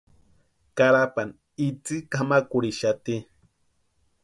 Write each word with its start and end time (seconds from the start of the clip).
Carapani 0.77 1.33
itsï 1.67 1.95
kʼamakurhixati. 2.11 3.15